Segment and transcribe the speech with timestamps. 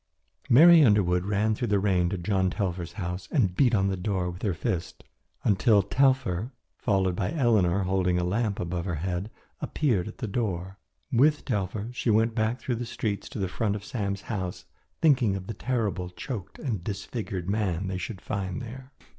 [0.49, 4.31] Mary Underwood ran through the rain to John Telfer's house and beat on the door
[4.31, 5.03] with her fist
[5.43, 9.29] until Telfer, followed by Eleanor, holding a lamp above her head,
[9.59, 10.79] appeared at the door.
[11.11, 14.65] With Telfer she went back through the streets to the front of Sam's house
[15.03, 18.93] thinking of the terrible choked and disfigured man they should find there.